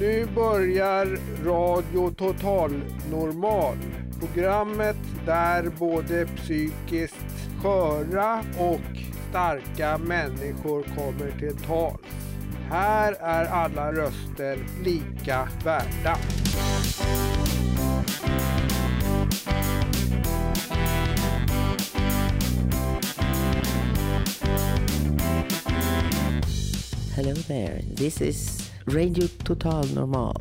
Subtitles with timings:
[0.00, 3.76] Nu börjar Radio Total Normal.
[4.20, 4.96] Programmet
[5.26, 7.26] där både psykiskt
[7.62, 8.98] sköra och
[9.30, 12.00] starka människor kommer till tals.
[12.70, 16.16] Här är alla röster lika värda.
[27.16, 27.82] Hello there.
[27.96, 28.59] This is
[28.94, 30.36] Radio Total Normal.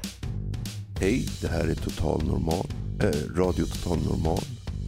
[0.99, 2.65] Hej, det här är Total Normal.
[3.01, 4.39] Eh, Radio Total Normal.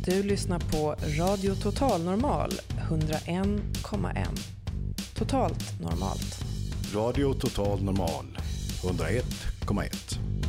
[0.06, 2.52] Du lyssnar på Radio Total Normal
[2.90, 4.26] 101,1.
[5.16, 6.46] Totalt normalt.
[6.94, 8.38] Radio Total Normal
[8.84, 10.41] 101,1.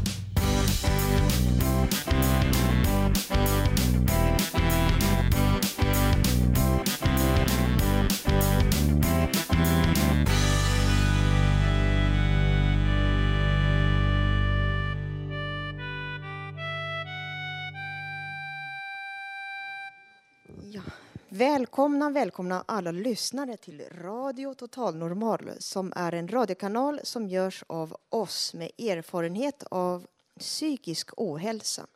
[21.43, 27.97] Välkomna, välkomna alla lyssnare till Radio Total Normal som är en radiokanal som görs av
[28.09, 30.07] oss med erfarenhet av
[30.39, 31.87] psykisk ohälsa.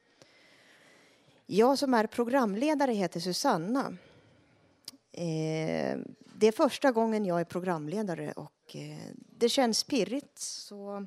[1.46, 3.96] Jag som är programledare heter Susanna.
[5.12, 5.98] Eh,
[6.34, 10.38] det är första gången jag är programledare och eh, det känns pirrigt.
[10.38, 11.06] Så,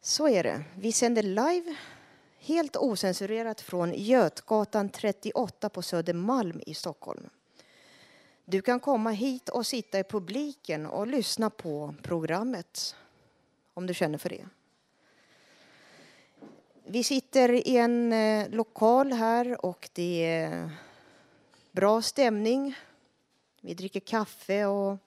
[0.00, 0.64] så är det.
[0.76, 1.76] Vi sänder live
[2.48, 7.30] helt osensurerat från Götgatan 38 på Södermalm i Stockholm.
[8.44, 12.96] Du kan komma hit och sitta i publiken och lyssna på programmet
[13.74, 14.46] om du känner för det.
[16.84, 20.70] Vi sitter i en eh, lokal här och det är
[21.72, 22.74] bra stämning.
[23.60, 24.98] Vi dricker kaffe och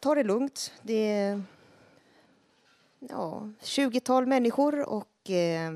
[0.00, 0.72] tar det lugnt.
[0.82, 1.42] Det är
[2.98, 5.70] ja, 20-tal människor och Eh,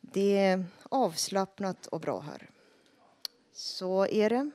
[0.00, 2.50] det är avslappnat och bra här.
[3.52, 4.50] Så är det.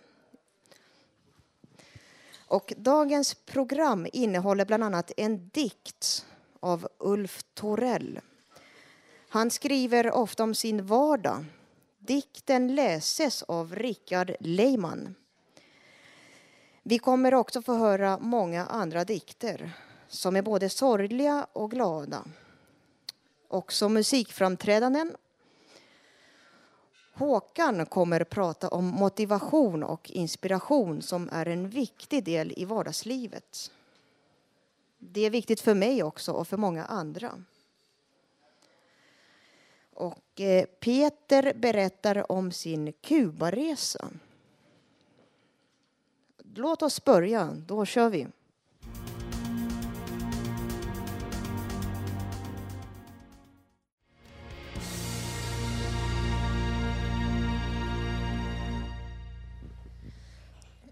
[2.47, 6.25] Och dagens program innehåller bland annat en dikt
[6.59, 8.19] av Ulf Torell.
[9.29, 11.45] Han skriver ofta om sin vardag.
[11.99, 15.15] Dikten läses av Rickard Leiman.
[16.83, 19.71] Vi kommer också få höra många andra dikter
[20.07, 22.25] som är både sorgliga och glada.
[23.47, 25.15] Också musikframträdanden.
[27.13, 33.71] Håkan kommer prata om motivation och inspiration som är en viktig del i vardagslivet.
[34.97, 37.43] Det är viktigt för mig också och för många andra.
[39.93, 44.09] Och eh, Peter berättar om sin Kubaresa.
[46.55, 48.27] Låt oss börja, då kör vi.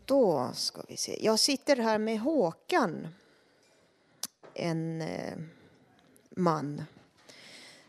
[0.05, 1.17] Då ska vi se.
[1.21, 3.07] Jag sitter här med Håkan.
[4.53, 5.37] En eh,
[6.29, 6.83] man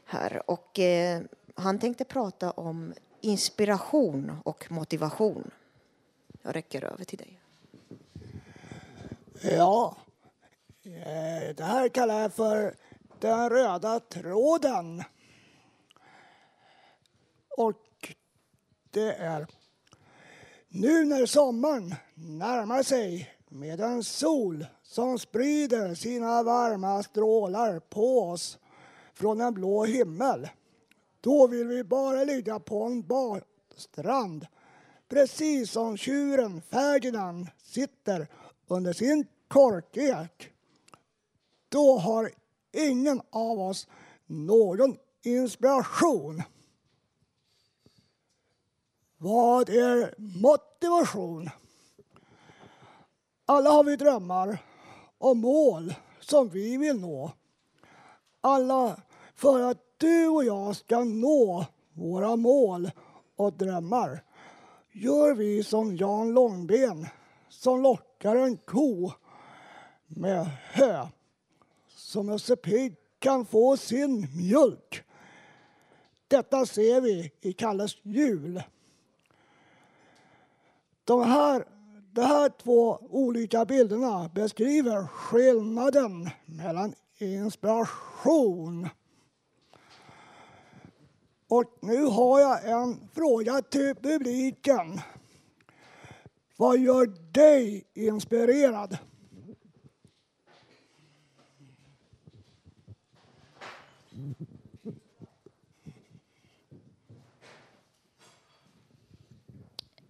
[0.05, 0.51] här.
[0.51, 1.23] Och eh,
[1.55, 5.51] han tänkte prata om inspiration och motivation.
[6.43, 7.41] Jag räcker över till dig.
[9.43, 9.97] Ja,
[10.83, 12.75] eh, det här kallar jag för
[13.21, 15.03] den röda tråden.
[17.57, 18.15] Och
[18.91, 19.47] det är
[20.69, 28.59] nu när sommaren närmar sig med en sol som sprider sina varma strålar på oss
[29.15, 30.49] från en blå himmel.
[31.21, 34.47] Då vill vi bara ligga på en badstrand
[35.09, 38.29] precis som tjuren Ferdinand sitter
[38.67, 40.51] under sin korkek.
[41.69, 42.31] Då har
[42.73, 43.89] ingen av oss
[44.27, 46.43] någon inspiration.
[49.19, 51.51] Vad är motivation?
[53.47, 54.59] Alla har vi drömmar
[55.19, 57.33] och mål som vi vill nå.
[58.41, 59.01] Alla
[59.35, 62.91] för att du och jag ska nå våra mål
[63.37, 64.23] och drömmar
[64.93, 67.07] gör vi som Jan Långben
[67.49, 69.13] som lockar en ko
[70.07, 71.07] med hö
[71.89, 75.03] så Musse Pigg kan få sin mjölk.
[76.29, 78.63] Detta ser vi i Kalles jul.
[81.05, 81.65] De här,
[82.17, 88.89] de här två olika bilderna beskriver skillnaden mellan inspiration
[91.49, 95.01] och nu har jag en fråga till publiken.
[96.57, 98.99] Vad gör dig inspirerad?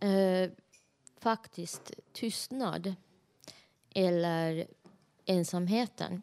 [0.04, 0.65] Uh
[1.26, 2.94] faktiskt tystnad
[3.94, 4.66] eller
[5.24, 6.22] ensamheten.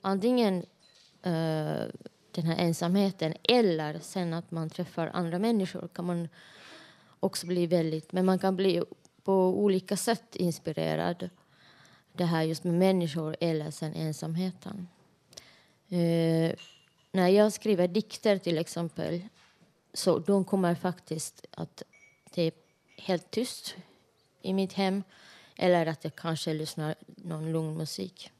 [0.00, 0.56] Antingen
[1.22, 1.82] eh,
[2.32, 6.28] den här ensamheten eller sen att man träffar andra människor kan man
[7.20, 8.82] också bli väldigt, men man kan bli
[9.24, 11.30] på olika sätt inspirerad.
[12.12, 14.88] Det här just med människor eller sen ensamheten.
[15.88, 16.52] Eh,
[17.12, 19.22] när jag skriver dikter till exempel
[19.94, 21.82] så de kommer faktiskt att
[22.34, 22.52] det är
[22.96, 23.76] helt tyst
[24.48, 25.02] i mitt hem
[25.56, 28.30] eller att jag kanske lyssnar någon lugn musik.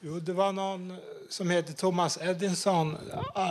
[0.00, 0.96] Jo, det var någon
[1.28, 2.96] som heter Thomas Edison,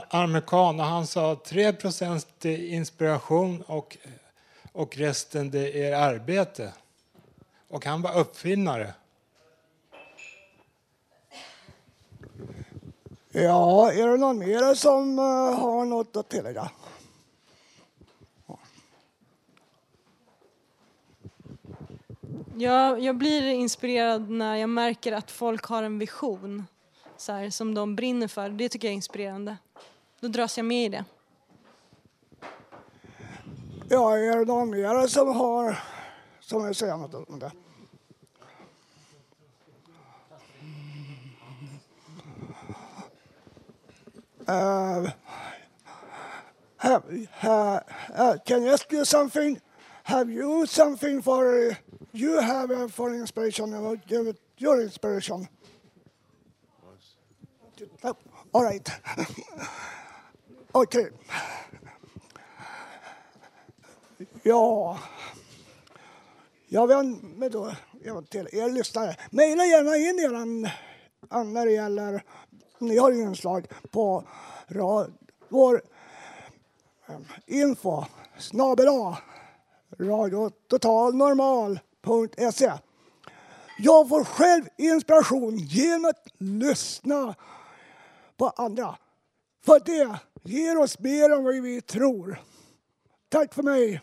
[0.10, 3.98] amerikan, och han sa 3% inspiration och,
[4.72, 6.74] och resten det är arbete.
[7.68, 8.94] Och han var uppfinnare.
[13.32, 16.72] Ja, är det någon mer som uh, har något att tillägga?
[22.62, 26.66] Jag, jag blir inspirerad när jag märker att folk har en vision
[27.18, 28.50] så här, som de brinner för.
[28.50, 29.58] Det tycker jag är inspirerande.
[30.20, 31.06] Då dras jag med i det.
[33.90, 35.80] Ja, är det någon mer som har
[36.40, 37.52] som vill säga något om det?
[44.50, 45.10] Uh,
[46.78, 47.04] have,
[47.44, 47.80] uh,
[48.20, 49.60] uh, can I ask you something?
[50.04, 51.76] Have you something for
[52.14, 54.00] you have for inspiration?
[54.58, 55.48] Your inspiration.
[58.04, 58.16] Oh,
[58.52, 58.92] all right.
[60.72, 61.10] Okej.
[64.14, 64.28] Okay.
[64.44, 65.00] Ja,
[66.68, 67.74] jag vänder mig då
[68.30, 69.16] till er lyssnare.
[69.32, 72.24] Mejla gärna in er när det gäller
[72.80, 74.24] ni har inslag på
[74.68, 75.14] rad,
[75.50, 75.82] vår
[77.08, 78.06] eh, info
[78.38, 78.88] snabel
[82.06, 82.72] radiototalnormal.se.
[83.78, 87.36] Jag får själv inspiration genom att lyssna
[88.38, 88.98] på andra.
[89.66, 92.42] För det ger oss mer än vad vi tror.
[93.30, 94.02] Tack för mig.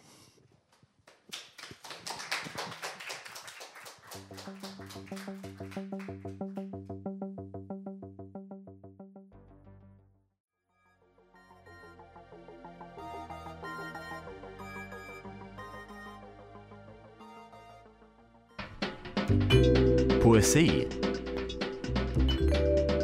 [20.23, 20.89] Poesi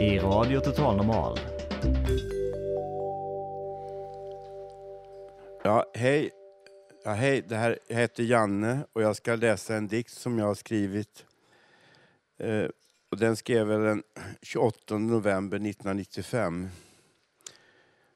[0.00, 1.38] i Radio Total Normal.
[5.65, 6.31] Ja, hej.
[7.05, 10.47] Ja, hej, det här, jag heter Janne och jag ska läsa en dikt som jag
[10.47, 11.26] har skrivit.
[12.38, 12.67] Eh,
[13.11, 14.03] och den skrev jag den
[14.43, 16.69] 28 november 1995.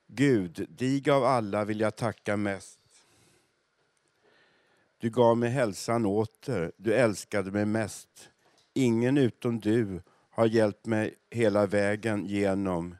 [0.06, 2.77] Gud, dig av alla vill jag tacka mest.
[5.00, 8.30] Du gav mig hälsan åter, du älskade mig mest.
[8.74, 12.96] Ingen utom du har hjälpt mig hela vägen genom.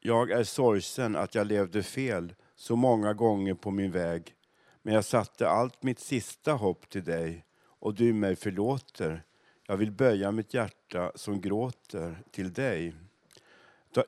[0.00, 4.34] Jag är sorgsen att jag levde fel så många gånger på min väg.
[4.82, 9.22] Men jag satte allt mitt sista hopp till dig och du mig förlåter.
[9.66, 12.94] Jag vill böja mitt hjärta som gråter till dig.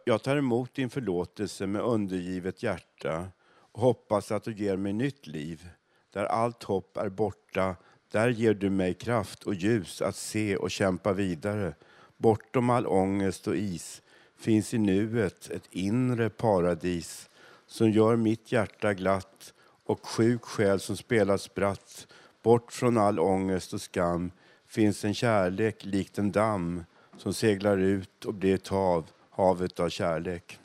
[0.04, 3.28] Jag tar emot din förlåtelse med undergivet hjärta
[3.72, 5.68] och hoppas att du ger mig nytt liv.
[6.14, 7.76] Där allt hopp är borta,
[8.10, 11.74] där ger du mig kraft och ljus att se och kämpa vidare.
[12.16, 14.02] Bortom all ångest och is
[14.38, 17.30] finns i nuet ett inre paradis
[17.66, 19.54] som gör mitt hjärta glatt
[19.84, 22.06] och sjuk själ som spelar spratt.
[22.42, 24.30] Bort från all ångest och skam
[24.66, 26.84] finns en kärlek likt en damm
[27.16, 30.58] som seglar ut och blir ett hav, havet av kärlek.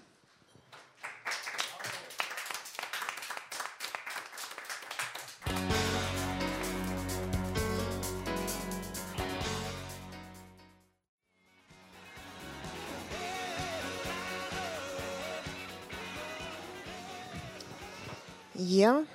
[18.93, 19.05] Maria.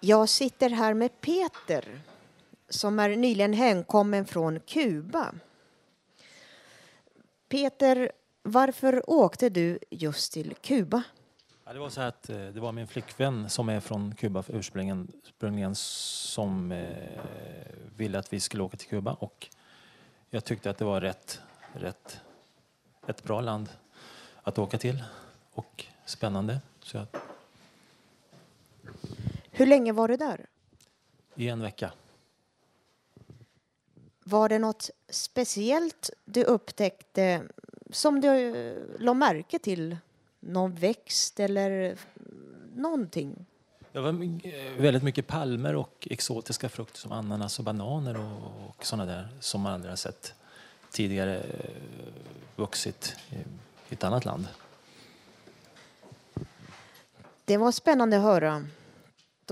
[0.00, 2.00] jag sitter här med Peter
[2.68, 5.34] som är nyligen hemkommen från Kuba.
[7.48, 8.12] Peter,
[8.42, 11.02] varför åkte du just till Kuba?
[11.64, 15.12] Ja, det var så att eh, det var min flickvän som är från Kuba ursprungligen,
[15.24, 16.86] ursprungligen som eh,
[17.96, 19.48] ville att vi skulle åka till Kuba och
[20.30, 21.40] jag tyckte att det var rätt,
[21.72, 22.20] rätt,
[23.06, 23.68] ett bra land
[24.42, 25.04] att åka till
[25.52, 26.60] och spännande.
[26.80, 27.06] Så jag
[29.52, 30.46] hur länge var du där?
[31.34, 31.92] I en vecka.
[34.24, 37.42] Var det något speciellt du upptäckte
[37.90, 39.96] som du eh, la märke till?
[40.40, 41.96] Någon växt eller
[42.74, 43.46] någonting?
[43.92, 44.40] Det var my-
[44.78, 49.60] väldigt mycket palmer och exotiska frukter som ananas och bananer och, och sådana där som
[49.60, 50.34] man aldrig har sett
[50.90, 51.70] tidigare eh,
[52.56, 53.16] vuxit
[53.88, 54.48] i ett annat land.
[57.44, 58.66] Det var spännande att höra.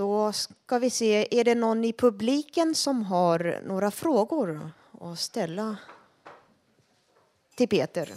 [0.01, 5.77] Då ska vi se, är det någon i publiken som har några frågor att ställa
[7.55, 8.09] till Peter?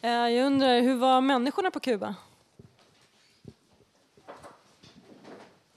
[0.00, 2.14] Eh, Jag undrar, hur var människorna på Kuba?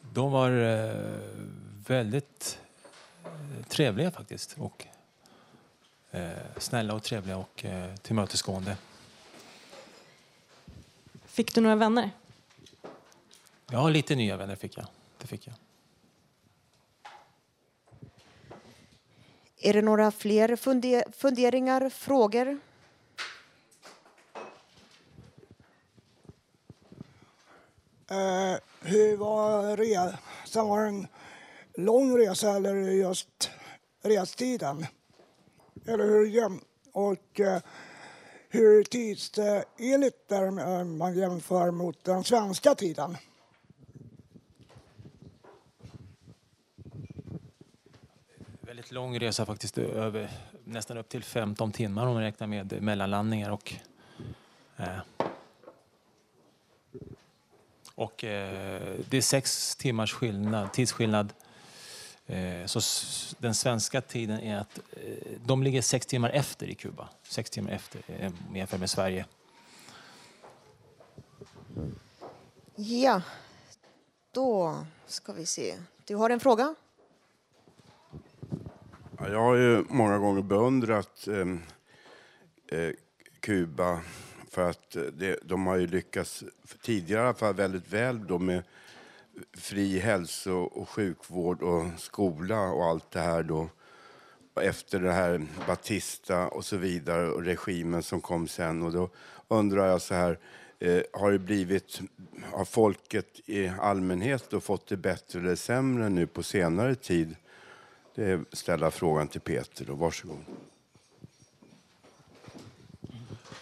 [0.02, 0.96] De var eh,
[1.88, 2.60] väldigt
[3.26, 4.56] eh, trevliga faktiskt.
[4.60, 4.88] Och,
[6.58, 8.78] snälla och trevliga och eh, tillmötesgående.
[11.26, 12.12] Fick du några vänner?
[13.72, 14.86] Ja, lite nya vänner fick jag.
[15.18, 15.56] Det fick jag.
[19.60, 22.60] Är det några fler funde- funderingar, frågor?
[28.10, 30.68] Eh, hur var resan?
[30.68, 31.08] Var det en
[31.74, 33.50] lång resa eller just
[34.02, 34.86] restiden?
[35.88, 37.62] Eller hur jäm- Och eh,
[38.50, 43.18] hur tidsenligt är det eh, man jämför mot den svenska tiden?
[48.62, 50.32] Väldigt lång resa faktiskt, eh, över,
[50.64, 53.74] nästan upp till 15 timmar om man räknar med mellanlandningar och
[54.78, 55.00] eh,
[57.96, 61.34] och eh, det är sex timmars skillnad, tidsskillnad.
[62.28, 62.82] Eh, så
[63.40, 65.02] den svenska tiden är att eh,
[65.46, 67.10] de ligger sex timmar efter i Kuba.
[67.24, 69.26] Sex timmar efter eh, jämfört med Sverige.
[72.76, 73.22] Ja,
[74.32, 75.76] då ska vi se.
[76.06, 76.76] Du har en fråga?
[79.20, 81.62] Ja, Jag har ju många gånger beundrat ehm,
[82.68, 82.92] eh,
[83.40, 84.02] Kuba
[84.50, 86.44] för att eh, det, de har ju lyckats
[86.82, 88.64] tidigare i alla fall väldigt väl då med
[89.54, 93.70] fri hälso och sjukvård och skola och allt det här då.
[94.62, 99.10] Efter det här Batista och så vidare och regimen som kom sen och då
[99.48, 100.40] undrar jag så här
[100.80, 102.02] eh, har det blivit,
[102.54, 107.36] har folket i allmänhet då fått det bättre eller sämre nu på senare tid?
[108.16, 110.38] Det är ställa frågan till Peter då, varsågod.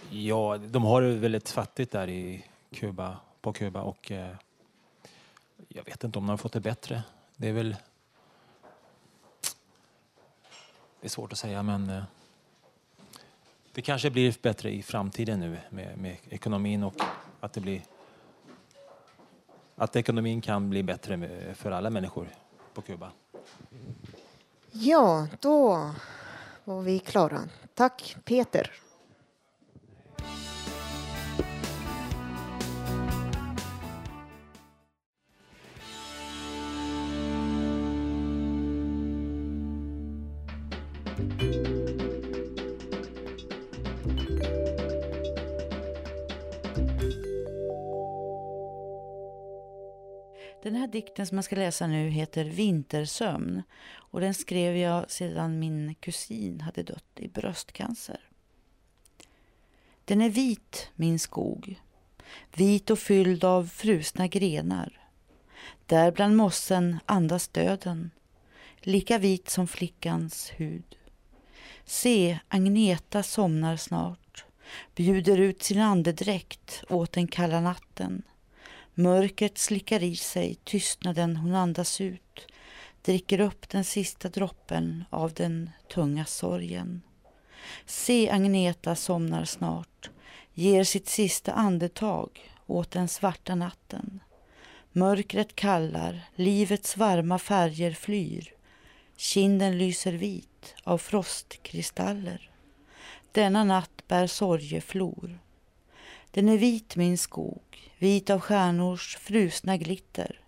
[0.10, 4.36] Ja, de har det väldigt fattigt där i Kuba, på Kuba och eh,
[5.76, 7.04] jag vet inte om de har fått det bättre.
[7.36, 7.76] Det är väl...
[11.02, 12.04] Det är svårt att säga men eh,
[13.72, 16.94] det kanske blir bättre i framtiden nu med, med ekonomin och
[17.40, 17.82] att det blir
[19.76, 22.30] att ekonomin kan bli bättre för alla människor
[22.74, 23.12] på Kuba.
[24.72, 25.92] Ja, då
[26.64, 27.40] var vi klara.
[27.74, 28.72] Tack, Peter.
[50.96, 53.64] Dikten som jag ska läsa nu heter Vintersömn
[53.96, 58.20] och den skrev jag sedan min kusin hade dött i bröstcancer.
[60.06, 61.82] Den är vit, min skog,
[62.56, 65.00] vit och fylld av frusna grenar.
[65.86, 68.12] Där bland mossen andas döden,
[68.80, 70.96] lika vit som flickans hud.
[71.86, 74.46] Se, Agneta somnar snart,
[74.96, 78.24] bjuder ut sin andedräkt åt den kalla natten.
[78.98, 82.48] Mörkret slickar i sig tystnaden hon andas ut,
[83.02, 87.02] dricker upp den sista droppen av den tunga sorgen.
[87.86, 90.10] Se Agneta somnar snart,
[90.54, 94.20] ger sitt sista andetag åt den svarta natten.
[94.92, 98.54] Mörkret kallar, livets varma färger flyr.
[99.18, 102.50] Kinden lyser vit av frostkristaller.
[103.32, 105.40] Denna natt bär sorgeflor.
[106.36, 110.40] Den är vit min skog, vit av stjärnors frusna glitter.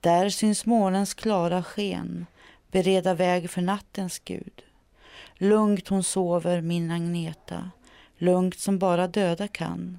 [0.00, 2.26] Där syns månens klara sken
[2.70, 4.62] bereda väg för nattens gud.
[5.34, 7.70] Lugnt hon sover, min Agneta,
[8.18, 9.98] lugnt som bara döda kan.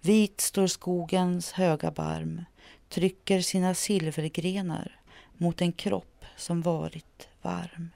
[0.00, 2.44] Vit står skogens höga barm,
[2.88, 5.00] trycker sina silvergrenar
[5.36, 7.90] mot en kropp som varit varm.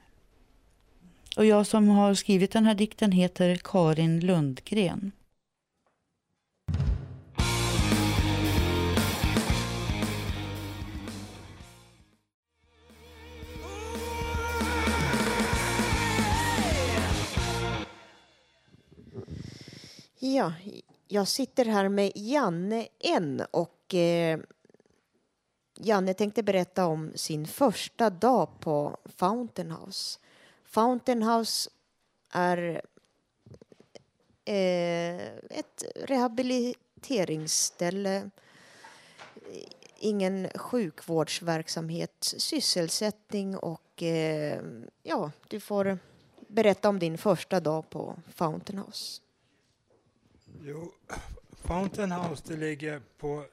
[1.37, 5.11] Och jag som har skrivit den här dikten heter Karin Lundgren.
[20.21, 20.53] Ja,
[21.07, 24.39] jag sitter här med Janne N och eh,
[25.77, 30.19] Janne tänkte berätta om sin första dag på Fountain House.
[30.63, 31.69] Fountain House
[32.31, 32.81] är
[34.45, 38.29] eh, ett rehabiliteringsställe,
[39.99, 44.61] ingen sjukvårdsverksamhet, sysselsättning och eh,
[45.03, 45.99] ja, du får
[46.47, 49.21] berätta om din första dag på Fountain House.
[50.63, 50.91] Jo,
[51.63, 53.45] Fountain House det ligger på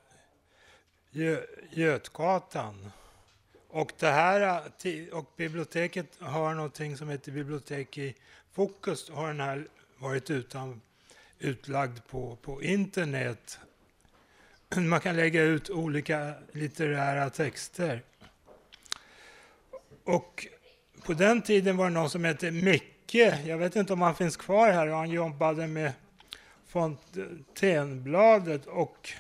[1.11, 2.91] Gö Götgatan.
[3.69, 4.63] Och, det här,
[5.13, 8.15] och biblioteket har någonting som heter Bibliotek i
[8.53, 9.11] fokus.
[9.11, 10.81] Har den här varit utan,
[11.39, 13.59] utlagd på, på internet.
[14.77, 18.03] Man kan lägga ut olika litterära texter.
[20.05, 20.47] Och
[21.05, 23.15] på den tiden var det någon som hette Micke.
[23.45, 24.87] Jag vet inte om han finns kvar här.
[24.87, 25.93] Han jobbade med
[26.77, 29.11] Fontänbladet och,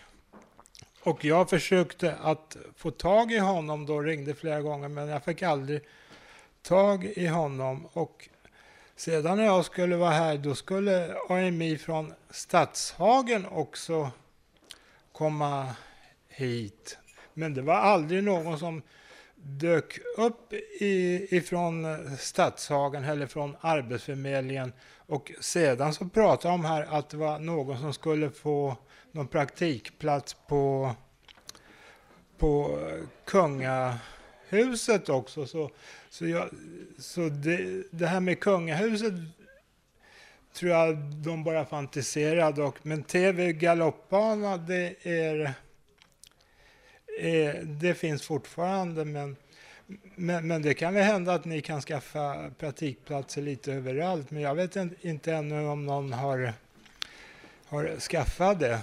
[1.02, 5.42] och jag försökte att få tag i honom då, ringde flera gånger, men jag fick
[5.42, 5.80] aldrig
[6.62, 7.86] tag i honom.
[7.92, 8.28] Och
[8.96, 14.10] sedan när jag skulle vara här, då skulle AMI från Stadshagen också
[15.12, 15.74] komma
[16.28, 16.98] hit.
[17.34, 18.82] Men det var aldrig någon som
[19.36, 21.86] dök upp i, ifrån
[22.18, 24.72] Stadshagen eller från Arbetsförmedlingen
[25.06, 28.76] och sedan så pratade de här att det var någon som skulle få
[29.12, 30.94] någon praktikplats på,
[32.38, 32.78] på
[33.24, 35.46] kungahuset också.
[35.46, 35.70] Så,
[36.08, 36.48] så, jag,
[36.98, 39.14] så det, det här med kungahuset
[40.54, 42.62] tror jag de bara fantiserade.
[42.62, 45.54] Och, men TV galoppbana det är,
[47.18, 49.04] Eh, det finns fortfarande.
[49.04, 49.36] Men
[50.14, 54.30] men, men, det kan väl hända att ni kan skaffa praktikplatser lite överallt.
[54.30, 56.52] Men jag vet inte ännu om någon har,
[57.66, 58.80] har skaffat det.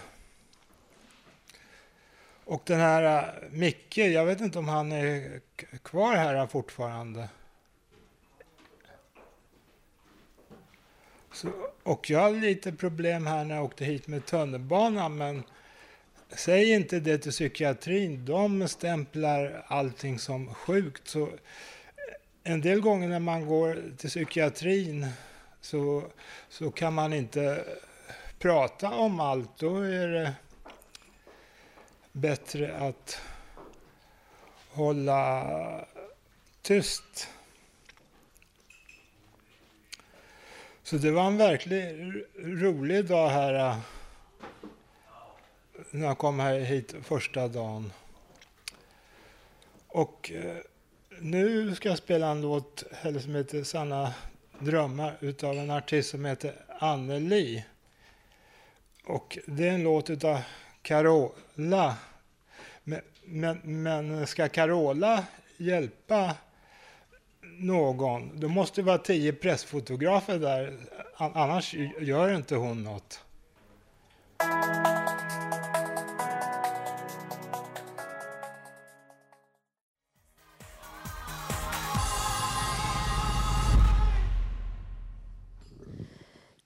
[2.46, 5.42] Och den här eh, Micke, jag vet inte om han är
[5.84, 7.30] kvar här fortfarande.
[11.32, 11.50] Så,
[11.84, 15.18] och jag hade lite problem här när jag åkte hit med tunnelbanan.
[15.18, 15.44] Men
[16.36, 18.26] Säg inte det till psykiatrin.
[18.26, 21.08] De stämplar allting som sjukt.
[21.08, 21.34] Så eh,
[22.44, 25.08] en del gånger när man går till psykiatrin
[25.62, 26.04] så,
[26.50, 27.60] så kan man inte eh,
[28.40, 29.58] prata om allt.
[29.58, 30.34] Då är det
[32.12, 33.22] bättre att
[34.70, 35.46] hålla
[36.62, 37.30] tyst.
[40.84, 41.96] Så det var en verkligt
[42.36, 43.78] rolig dag här eh
[45.94, 47.92] när jag kom här hit första dagen.
[49.88, 50.58] Och eh,
[51.20, 52.84] nu ska jag spela en låt
[53.22, 54.14] som heter Sanna
[54.60, 57.66] drömmar utav en artist som heter Anneli.
[59.06, 60.40] Och det är en låt utav
[60.82, 61.98] Carola.
[62.84, 65.26] Men, men, men ska Carola
[65.58, 66.36] hjälpa
[67.42, 70.78] någon, då måste det vara tio pressfotografer där,
[71.18, 73.20] annars gör inte hon något.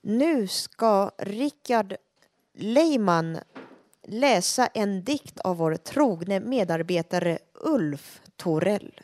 [0.08, 1.96] Nu ska Rickard
[2.54, 3.38] Leiman
[4.02, 9.00] läsa en dikt av vår trogne medarbetare Ulf Torell.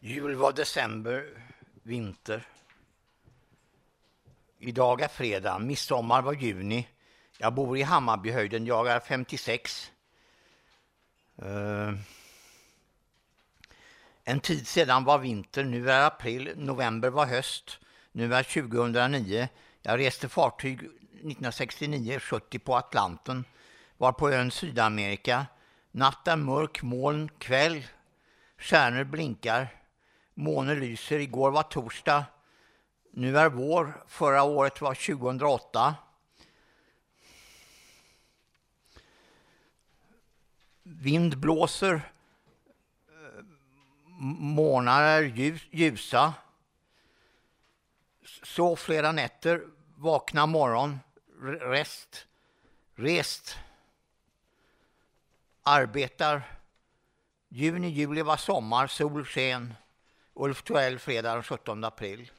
[0.00, 1.26] Jul var december,
[1.82, 2.46] vinter.
[4.58, 6.88] Idag är fredag, midsommar var juni.
[7.38, 9.92] Jag bor i Hammarbyhöjden, jag är 56.
[11.42, 11.94] Uh, eh,
[14.24, 17.78] en tid sedan var vinter, nu är april, november var höst.
[18.12, 19.48] Nu är 2009.
[19.82, 20.80] Jag reste fartyg
[21.22, 23.44] 1969-70 på Atlanten.
[23.96, 25.46] Var på ön Sydamerika.
[25.90, 27.86] Natt är mörk, moln, kväll.
[28.58, 29.68] Stjärnor blinkar.
[30.34, 31.18] Månen lyser.
[31.18, 32.24] Igår var torsdag.
[33.12, 34.04] Nu är vår.
[34.06, 35.94] Förra året var 2008.
[40.82, 42.12] Vind blåser.
[44.38, 46.34] Månar är ljus, ljusa.
[48.42, 50.98] Sov flera nätter, vakna morgon,
[51.60, 52.26] rest,
[52.96, 53.58] rest,
[55.62, 56.42] arbetar.
[57.48, 59.74] Juni, juli var sommar, sol, sken.
[60.34, 62.30] Ulf Tuell, fredag den 17 april.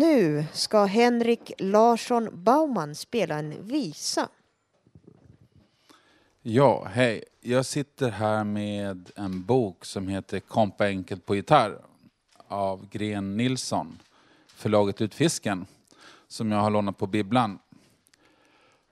[0.00, 4.28] Nu ska Henrik Larsson Baumann spela en visa.
[6.42, 7.24] Ja, hej.
[7.40, 11.78] Jag sitter här med en bok som heter Kompa enkelt på gitarr
[12.48, 13.98] av Gren Nilsson,
[14.46, 15.66] förlaget Utfisken,
[16.28, 17.58] som jag har lånat på bibblan.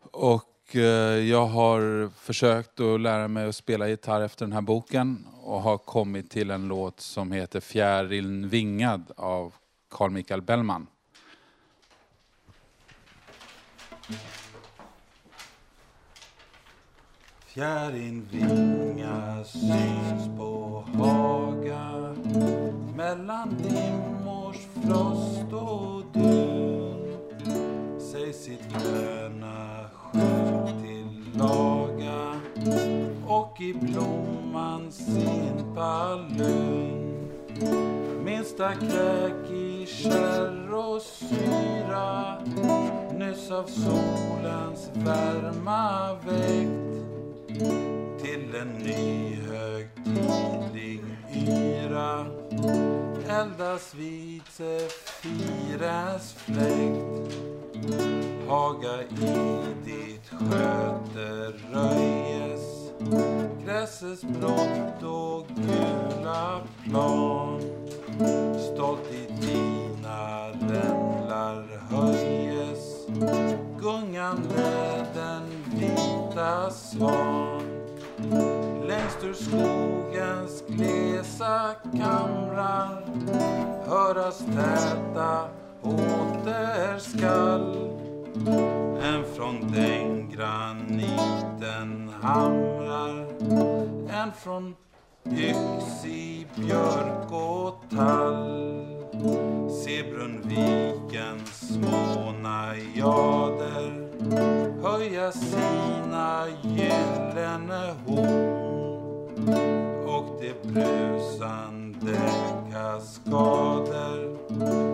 [0.00, 0.82] Och eh,
[1.28, 5.78] jag har försökt att lära mig att spela gitarr efter den här boken och har
[5.78, 9.54] kommit till en låt som heter Fjärilen vingad av
[9.90, 10.86] Carl Michael Bellman.
[17.46, 22.14] Fjärilvingar syns på Haga.
[22.96, 27.18] Mellan dimmors frost och dun
[28.00, 32.40] sig sitt gröna skjul tillaga
[33.26, 37.28] och i blomman sin palun
[38.24, 42.38] minsta kräk i kärr och syra
[43.18, 46.88] nyss av solens värma väckt
[48.22, 51.04] till en ny högtidlig
[51.34, 52.26] yra.
[53.28, 57.34] Eldas vid Sefires fläkt.
[58.48, 62.92] Haga i ditt sköte röjes.
[63.64, 67.60] Gräsets blått och gula plan.
[68.74, 72.47] Stolt i dina rämlar höjes
[73.80, 75.42] gungande den
[75.80, 77.62] vita svan.
[78.86, 83.02] Längst ur skogens glesa kamrar
[83.86, 85.48] höras täta
[85.82, 87.76] återskall.
[89.02, 93.18] Än från den graniten hamrar
[94.10, 94.74] än från
[95.26, 98.97] yxig björk och tall.
[99.84, 104.08] Se Brunnvikens små najader
[104.82, 109.48] höja sina gyllene horn
[110.06, 112.18] och de brusande
[112.72, 114.36] kaskader.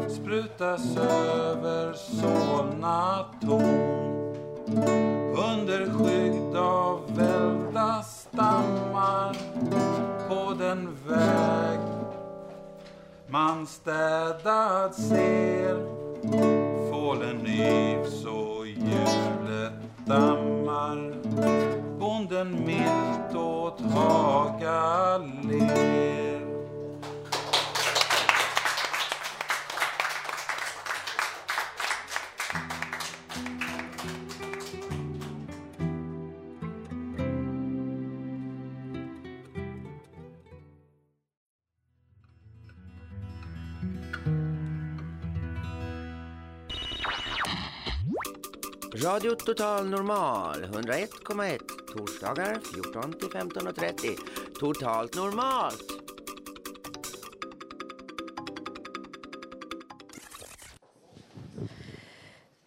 [0.09, 4.35] Sprutas över Solna torn.
[5.55, 9.37] Under skydd av välda stammar
[10.29, 11.94] på den väg
[13.35, 15.77] man städad ser
[16.91, 19.73] Fålen yvs och hjulet
[20.07, 21.15] dammar
[21.99, 26.44] Bonden milt åt Haga ler
[49.03, 51.59] Radio Total Normal 101,1
[51.93, 54.19] torsdagar 14 till 15.30.
[54.59, 55.83] Totalt normalt.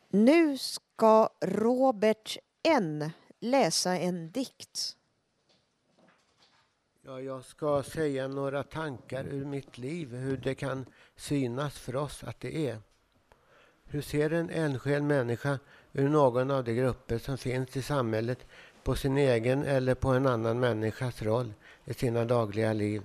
[0.09, 4.97] Nu ska Robert N läsa en dikt.
[7.01, 10.85] Ja, jag ska säga några tankar ur mitt liv, hur det kan
[11.15, 12.79] synas för oss att det är.
[13.89, 15.59] Hur ser en enskild människa
[15.93, 18.39] ur någon av de grupper som finns i samhället
[18.83, 21.53] på sin egen eller på en annan människas roll
[21.85, 23.01] i sina dagliga liv?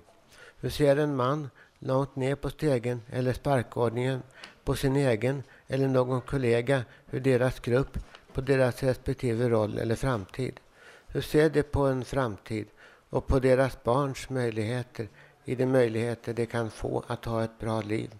[0.60, 4.22] Hur ser en man långt ner på stegen eller sparkordningen
[4.64, 7.98] på sin egen eller någon kollega hur deras grupp
[8.32, 10.60] på deras respektive roll eller framtid?
[11.06, 12.66] Hur ser de på en framtid
[13.10, 15.08] och på deras barns möjligheter
[15.44, 18.10] i de möjligheter de kan få att ha ett bra liv?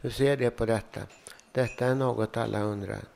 [0.00, 1.00] Hur ser de på detta?
[1.52, 3.11] Detta är något alla undrar.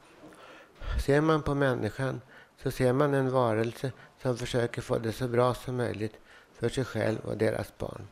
[1.06, 2.20] Ser man på människan
[2.62, 6.14] så ser man en varelse som försöker få det så bra som möjligt
[6.58, 8.08] för sig själv och deras barn.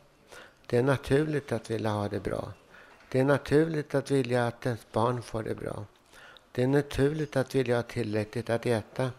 [0.67, 2.53] Det är naturligt att vilja ha det bra.
[3.09, 5.85] Det är naturligt att vilja att ens barn får det bra.
[6.53, 9.11] Det är naturligt att vilja ha tillräckligt att äta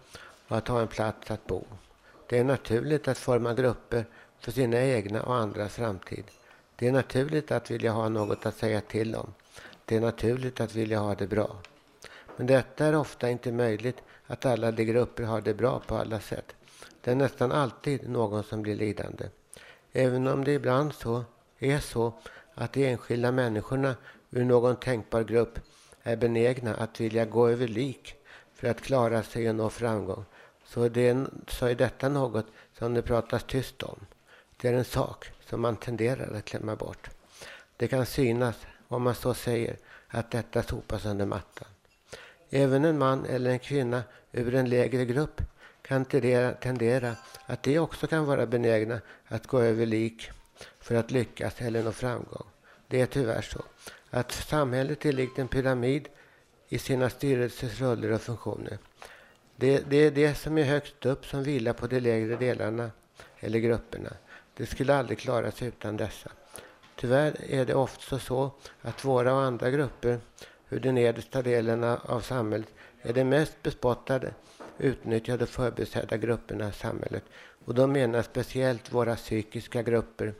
[0.47, 1.63] och att ha en plats att bo.
[2.27, 4.05] Det är naturligt att forma grupper
[4.39, 6.23] för sina egna och andras framtid.
[6.75, 9.33] Det är naturligt att vilja ha något att säga till om.
[9.85, 11.55] Det är naturligt att vilja ha det bra.
[12.37, 16.19] Men detta är ofta inte möjligt att alla de grupper har det bra på alla
[16.19, 16.55] sätt.
[17.01, 19.25] Det är nästan alltid någon som blir lidande.
[19.91, 21.23] Även om det ibland så
[21.59, 22.13] är så
[22.53, 23.95] att de enskilda människorna
[24.31, 25.59] ur någon tänkbar grupp
[26.03, 28.15] är benägna att vilja gå över lik
[28.53, 30.25] för att klara sig och nå framgång
[30.65, 32.45] så är, det, så är detta något
[32.77, 34.05] som det pratas tyst om.
[34.57, 37.09] Det är en sak som man tenderar att klämma bort.
[37.77, 38.55] Det kan synas,
[38.87, 41.67] om man så säger, att detta sopas under mattan.
[42.55, 45.41] Även en man eller en kvinna ur en lägre grupp
[45.81, 47.15] kan tendera, tendera
[47.45, 50.29] att de också kan vara benägna att gå över lik
[50.79, 52.47] för att lyckas eller nå framgång.
[52.87, 53.61] Det är tyvärr så
[54.09, 56.07] att samhället är likt en pyramid
[56.69, 58.77] i sina styrelsers roller och funktioner.
[59.55, 62.91] Det, det är det som är högst upp som vilar på de lägre delarna
[63.39, 64.13] eller grupperna.
[64.53, 66.31] Det skulle aldrig klara sig utan dessa.
[66.95, 70.19] Tyvärr är det ofta så att våra och andra grupper
[70.67, 72.69] hur de nedersta delarna av samhället
[73.01, 74.33] är de mest bespottade,
[74.77, 77.23] utnyttjade och förbisedda grupperna i samhället.
[77.65, 80.33] Och då menar speciellt våra psykiska grupper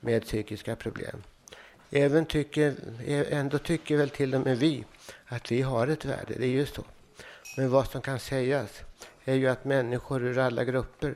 [0.00, 1.22] med psykiska problem.
[1.90, 2.74] Även tycker,
[3.30, 4.84] ändå tycker väl till och med vi
[5.26, 6.84] att vi har ett värde, det är ju så.
[7.56, 8.80] Men vad som kan sägas
[9.24, 11.14] är ju att människor ur alla grupper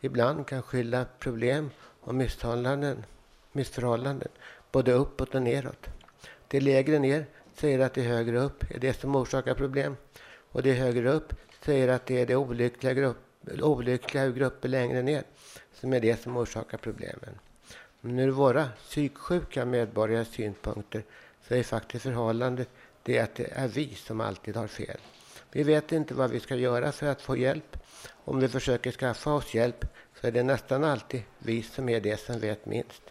[0.00, 3.04] ibland kan skylla problem och missförhållanden,
[3.52, 4.28] missförhållanden
[4.72, 5.86] både uppåt och neråt.
[6.48, 9.96] Det lägre ner säger att det högre upp är det som orsakar problem.
[10.52, 11.34] Och det högre upp
[11.64, 13.18] säger att det är det olyckliga, grupp,
[13.62, 15.22] olyckliga grupper längre ner
[15.72, 17.38] som är det som orsakar problemen.
[18.00, 21.02] Men ur våra psyksjuka medborgares synpunkter
[21.48, 22.68] så är faktiskt förhållandet
[23.02, 24.98] det att det är vi som alltid har fel.
[25.52, 27.76] Vi vet inte vad vi ska göra för att få hjälp.
[28.24, 29.86] Om vi försöker skaffa oss hjälp
[30.20, 33.02] så är det nästan alltid vi som är det som vet minst.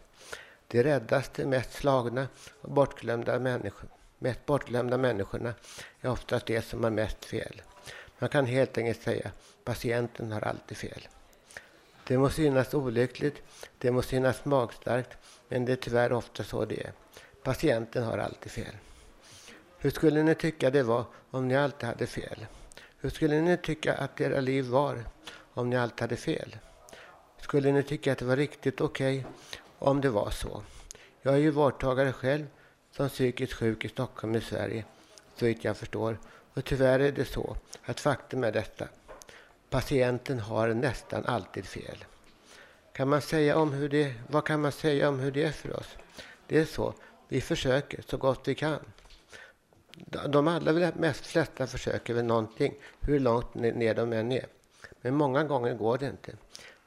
[0.67, 2.27] De räddaste, mest slagna
[2.61, 3.89] och bortglömda människor,
[4.21, 5.53] mest bortglömda människorna
[6.01, 7.61] är oftast de som har mest fel.
[8.19, 9.31] Man kan helt enkelt säga
[9.63, 11.07] patienten har alltid fel.
[12.07, 13.41] Det må synas olyckligt,
[13.77, 16.91] det må synas magstarkt, men det är tyvärr ofta så det är.
[17.43, 18.75] Patienten har alltid fel.
[19.77, 22.45] Hur skulle ni tycka det var om ni alltid hade fel?
[22.97, 25.03] Hur skulle ni tycka att era liv var
[25.53, 26.57] om ni alltid hade fel?
[27.41, 29.31] Skulle ni tycka att det var riktigt okej okay
[29.79, 30.63] om det var så?
[31.21, 32.47] Jag är ju vårdtagare själv
[32.91, 34.85] som psykiskt sjuk i Stockholm i Sverige,
[35.35, 36.17] så vitt jag förstår.
[36.53, 38.87] Och tyvärr är det så att faktum är detta.
[39.69, 42.05] Patienten har nästan alltid fel.
[42.93, 45.77] Kan man säga om hur det, vad kan man säga om hur det är för
[45.77, 45.97] oss?
[46.47, 46.93] Det är så.
[47.27, 48.79] Vi försöker så gott vi kan.
[50.27, 54.45] De allra mest flesta försöker väl någonting, hur långt ner de än är.
[55.01, 56.31] Men många gånger går det inte.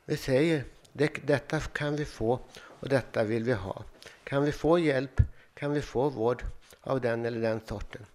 [0.04, 3.84] Vi säger, det, detta kan vi få och detta vill vi ha.
[4.24, 5.20] Kan vi få hjälp,
[5.54, 6.44] kan vi få vård
[6.80, 8.06] av den eller den sorten.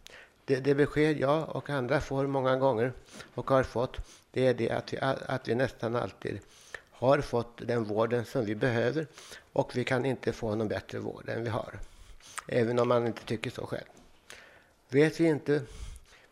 [0.45, 2.93] Det, det besked jag och andra får många gånger
[3.35, 3.97] och har fått,
[4.31, 6.39] det är det att vi, att vi nästan alltid
[6.91, 9.07] har fått den vården som vi behöver
[9.53, 11.79] och vi kan inte få någon bättre vård än vi har.
[12.47, 13.87] Även om man inte tycker så själv
[14.89, 15.61] vet vi inte.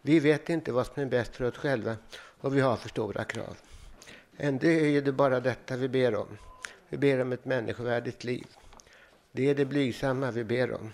[0.02, 3.24] Vi vet inte vad som är bäst för oss själva och vi har för stora
[3.24, 3.58] krav.
[4.38, 6.38] Ändå är det bara detta vi ber om.
[6.90, 8.48] Vi ber om ett människovärdigt liv.
[9.38, 10.94] Det är det blygsamma vi ber om.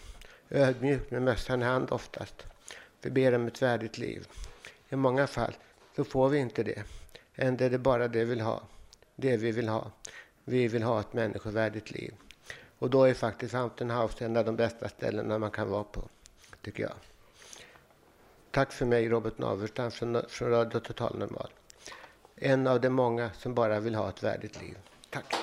[0.50, 2.46] Ödmjuk med mössan i hand oftast.
[3.02, 4.28] Vi ber om ett värdigt liv.
[4.90, 5.54] I många fall
[5.96, 6.84] så får vi inte det.
[7.36, 8.62] Ändå är det bara det vi vill ha.
[9.16, 9.92] Det vi vill ha.
[10.44, 12.14] Vi vill ha ett människovärdigt liv.
[12.80, 16.02] Och då är faktiskt Hampton House en av de bästa ställena man kan vara på,
[16.62, 16.94] tycker jag.
[18.52, 21.50] Tack för mig, Robert Naverstam från, från Radio Total Normal.
[22.36, 24.78] En av de många som bara vill ha ett värdigt liv.
[25.10, 25.43] Tack.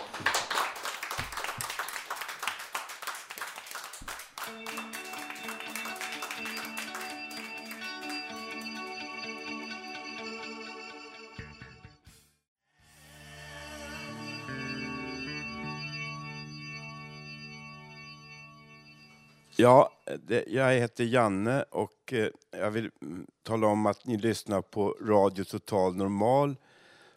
[19.61, 19.91] Ja,
[20.27, 24.97] det, jag heter Janne och eh, jag vill mm, tala om att ni lyssnar på
[25.01, 26.57] Radio Total Normal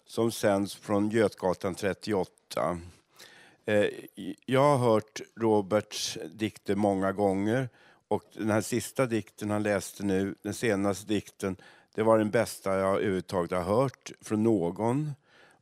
[0.06, 2.80] som sänds från Götgatan 38.
[3.66, 3.86] Eh,
[4.46, 7.70] jag har hört Roberts dikter många gånger
[8.08, 11.56] och den här sista dikten han läste nu, den senaste dikten,
[11.96, 15.12] det var den bästa jag överhuvudtaget har hört från någon.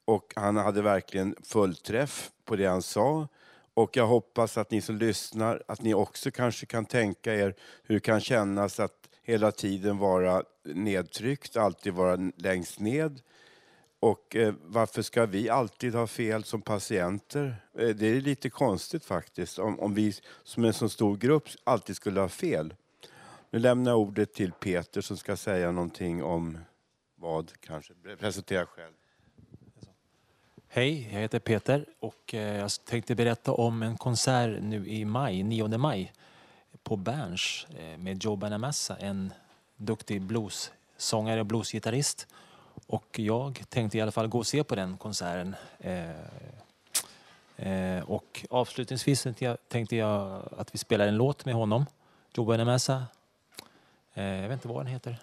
[0.06, 3.28] Och han hade verkligen fullträff på det han sa.
[3.74, 7.96] Och jag hoppas att ni som lyssnar, att ni också kanske kan tänka er hur
[7.96, 13.22] det kan kännas att hela tiden vara nedtryckt, alltid vara längst ned.
[14.00, 17.56] Och eh, varför ska vi alltid ha fel som patienter?
[17.78, 21.96] Eh, det är lite konstigt faktiskt, om, om vi som en så stor grupp alltid
[21.96, 22.74] skulle ha fel.
[23.50, 26.58] Nu lämnar jag ordet till Peter som ska säga någonting om
[27.16, 27.94] vad, kanske.
[28.20, 28.94] Presentera själv.
[30.74, 35.44] Hej, jag heter Peter och eh, jag tänkte berätta om en konsert nu i maj,
[35.44, 36.14] 9 maj
[36.84, 39.34] på Berns eh, med Joe Bonamassa, en
[39.78, 42.28] duktig bluessångare och bluesgitarrist.
[42.88, 45.56] Och jag tänkte i alla fall gå och se på den konserten.
[47.56, 49.28] Eh, och avslutningsvis
[49.68, 51.86] tänkte jag att vi spelar en låt med honom,
[52.34, 53.06] Joe Bonamassa.
[54.14, 55.18] Jag vet inte vad den heter.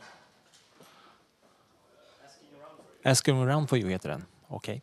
[3.02, 4.24] Asking around for you heter den.
[4.48, 4.82] Okej.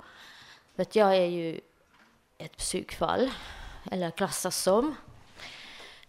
[0.77, 1.61] För att jag är ju
[2.39, 3.31] ett psykfall,
[3.91, 4.95] eller klassas som.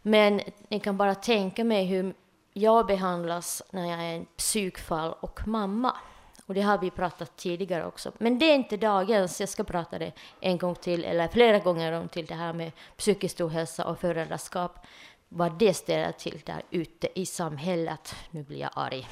[0.07, 2.13] Men ni kan bara tänka mig hur
[2.53, 5.97] jag behandlas när jag är en psykfall och mamma.
[6.45, 8.11] Och det har vi pratat tidigare också.
[8.17, 11.91] Men det är inte dagens, jag ska prata det en gång till, eller flera gånger
[11.91, 14.85] om till det här med psykisk ohälsa och föräldraskap.
[15.29, 18.15] Vad det ställer till där ute i samhället.
[18.31, 19.07] Nu blir jag arg.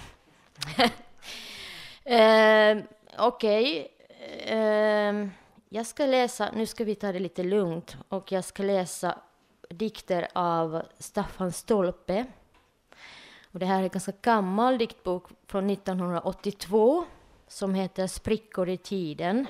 [2.03, 2.83] eh,
[3.17, 3.87] Okej.
[4.39, 4.57] Okay.
[4.57, 5.27] Eh,
[5.69, 9.17] jag ska läsa, nu ska vi ta det lite lugnt, och jag ska läsa
[9.69, 12.25] dikter av Staffan Stolpe.
[13.51, 17.05] Och det här är en ganska gammal diktbok från 1982
[17.47, 19.47] som heter Sprickor i tiden.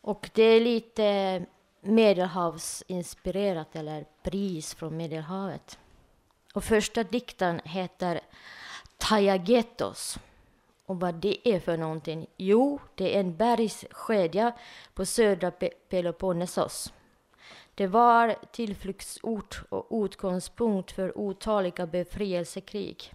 [0.00, 1.46] Och det är lite
[1.80, 5.78] medelhavsinspirerat, eller pris från Medelhavet.
[6.54, 8.20] Och första dikten heter
[8.96, 10.18] Tajagetos.
[10.86, 12.26] Och vad det är för någonting?
[12.36, 14.52] Jo, det är en bergskedja
[14.94, 15.50] på södra
[15.88, 16.92] Peloponnesos.
[17.78, 23.14] Det var tillflyktsort och utgångspunkt för otaliga befrielsekrig.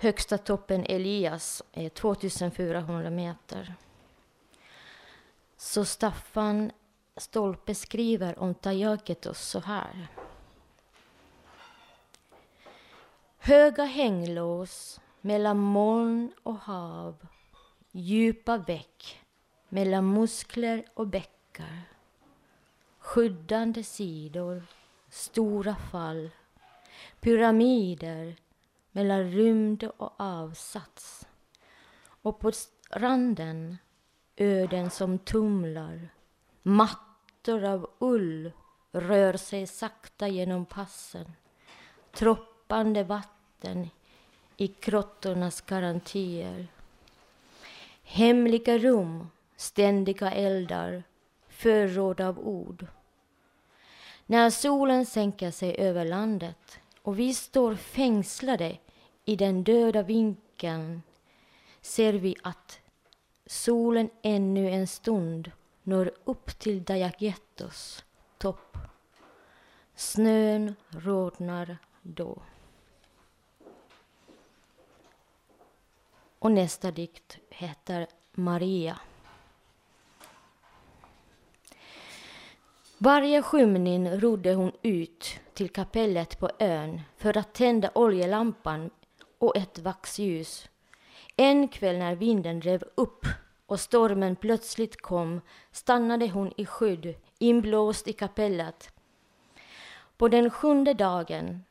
[0.00, 3.74] Högsta toppen Elias är 2400 meter.
[5.56, 6.70] Så Staffan
[7.16, 10.08] Stolpe skriver om Tajaketos så här.
[13.38, 17.26] Höga hänglås mellan moln och hav,
[17.92, 19.20] djupa veck
[19.68, 21.91] mellan muskler och bäckar,
[23.12, 24.62] skyddande sidor,
[25.08, 26.30] stora fall,
[27.20, 28.36] pyramider
[28.92, 31.26] mellan rymd och avsats.
[32.22, 33.76] Och på stranden
[34.36, 36.08] öden som tumlar,
[36.62, 38.52] mattor av ull
[38.92, 41.32] rör sig sakta genom passen,
[42.12, 43.90] troppande vatten
[44.56, 46.66] i krottornas garantier.
[48.02, 51.02] Hemliga rum, ständiga eldar,
[51.48, 52.86] förråd av ord.
[54.32, 58.78] När solen sänker sig över landet och vi står fängslade
[59.24, 61.02] i den döda vinkeln
[61.80, 62.80] ser vi att
[63.46, 65.50] solen ännu en stund
[65.82, 68.04] når upp till Dajagettos
[68.38, 68.76] topp.
[69.94, 72.42] Snön rodnar då.
[76.38, 79.00] Och nästa dikt heter Maria.
[83.04, 88.90] Varje skymning rodde hon ut till kapellet på ön för att tända oljelampan
[89.38, 90.68] och ett vaxljus.
[91.36, 93.26] En kväll när vinden rev upp
[93.66, 95.40] och stormen plötsligt kom
[95.72, 98.90] stannade hon i skydd, inblåst i kapellet.
[100.16, 101.64] På den sjunde dagen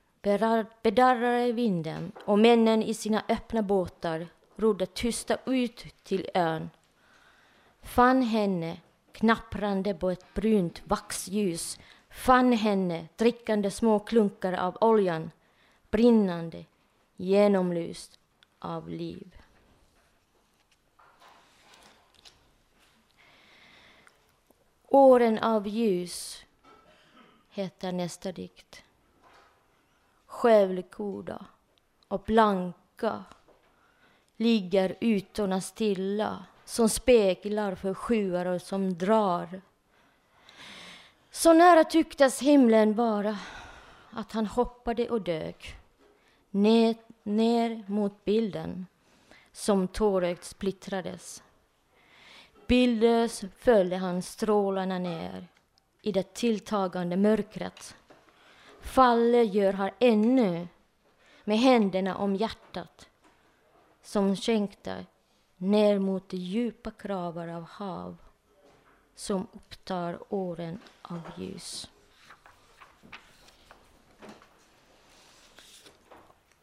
[0.81, 6.69] bedarrade vinden och männen i sina öppna båtar rodde tysta ut till ön.
[7.81, 8.77] Fann henne
[9.13, 15.31] knapprande på ett brunt vaxljus, fann henne drickande små klunkar av oljan,
[15.89, 16.65] brinnande,
[17.15, 18.19] genomlyst
[18.59, 19.35] av liv.
[24.87, 26.45] Åren av ljus
[27.49, 28.83] heter nästa dikt.
[30.25, 31.45] Självgoda
[32.07, 33.23] och blanka
[34.37, 39.61] ligger ytorna stilla som speglar för sjuar som drar.
[41.31, 43.37] Så nära tycktes himlen vara
[44.11, 45.75] att han hoppade och dök
[46.51, 48.85] ner, ner mot bilden
[49.51, 51.43] som tårögt splittrades.
[52.67, 55.47] Bildlös följde han strålarna ner
[56.01, 57.95] i det tilltagande mörkret.
[58.81, 60.67] Faller gör han ännu
[61.43, 63.09] med händerna om hjärtat
[64.01, 65.05] som skänkte
[65.61, 68.17] ner mot de djupa kravar av hav
[69.15, 71.89] som upptar åren av ljus.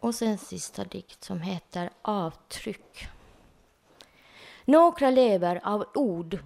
[0.01, 3.09] Och sen sista dikt som heter Avtryck.
[4.65, 6.39] Några lever av ord,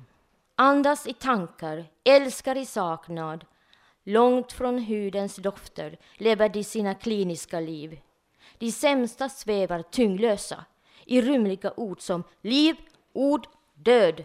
[0.55, 3.45] andas i tankar, älskar i saknad.
[4.05, 8.01] Långt från hudens dofter lever de sina kliniska liv.
[8.59, 10.65] De sämsta svävar tyngdlösa
[11.13, 12.77] i rymliga ord som liv,
[13.13, 14.25] ord, död.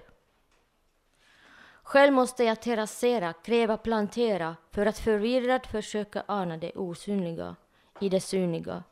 [1.84, 7.56] Själv måste jag terrassera, kräva plantera för att förvirrat försöka ana det osynliga
[8.00, 8.84] i det synliga.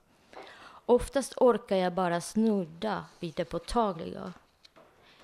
[0.86, 4.34] Oftast orkar jag bara snudda vid det påtagliga.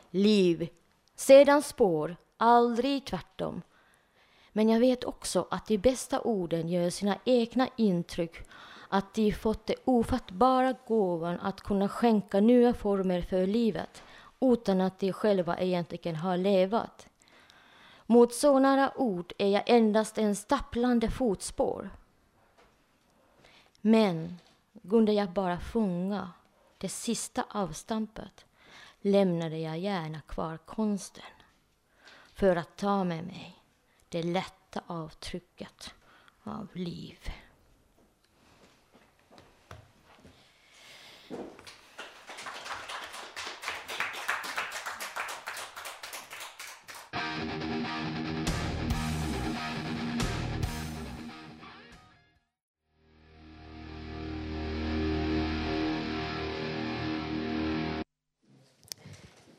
[0.09, 0.69] Liv,
[1.15, 3.61] sedan spår, aldrig tvärtom.
[4.51, 8.47] Men jag vet också att de bästa orden gör sina egna intryck
[8.93, 14.03] att de fått den ofattbara gåvan att kunna skänka nya former för livet
[14.39, 17.07] utan att de själva egentligen har levat.
[18.05, 21.89] Mot sådana ord är jag endast en stapplande fotspår.
[23.81, 24.37] Men
[24.89, 26.31] kunde jag bara fånga
[26.77, 28.45] det sista avstampet
[29.01, 31.23] lämnade jag gärna kvar konsten
[32.33, 33.63] för att ta med mig
[34.09, 35.93] det lätta avtrycket
[36.43, 37.19] av liv.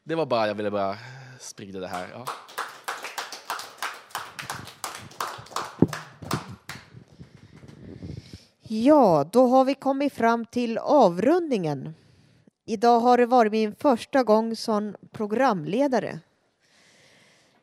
[0.04, 0.98] Det var bara, jag ville bara
[1.38, 2.08] sprida det här.
[2.14, 2.24] Ja.
[8.72, 11.94] Ja, då har vi kommit fram till avrundningen.
[12.64, 16.20] Idag har det varit min första gång som programledare.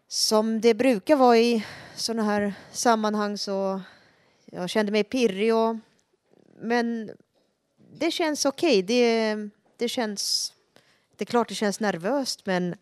[0.07, 3.81] Som det brukar vara i sådana här sammanhang så
[4.45, 5.75] jag kände mig pirrig och
[6.59, 7.11] men
[7.99, 8.69] det känns okej.
[8.69, 8.81] Okay.
[8.81, 9.35] Det,
[9.77, 10.53] det känns
[11.15, 12.75] det är klart det känns nervöst men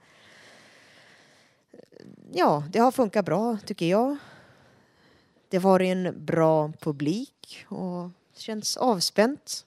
[2.32, 4.18] ja, det har funkat bra tycker jag.
[5.56, 9.66] Det har varit en bra publik och känns avspänt.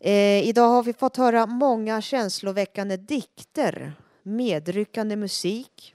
[0.00, 3.92] Eh, idag har vi fått höra många känsloväckande dikter,
[4.22, 5.94] medryckande musik.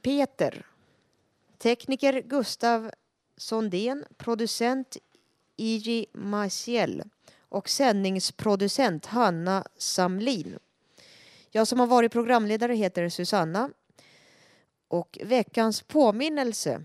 [0.02, 0.66] Peter.
[1.58, 2.90] Tekniker Gustav
[3.36, 4.96] Sondén, producent
[5.56, 7.02] Iji Maciel
[7.48, 10.58] och sändningsproducent Hanna Samlin.
[11.50, 13.70] Jag som har varit programledare heter Susanna.
[14.88, 16.84] Och veckans påminnelse.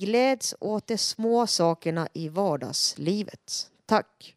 [0.00, 3.70] Gläds åt de små sakerna i vardagslivet.
[3.86, 4.36] Tack!